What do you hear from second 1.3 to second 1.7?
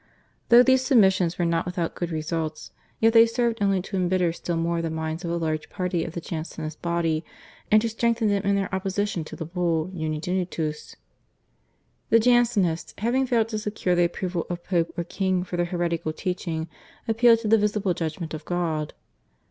were not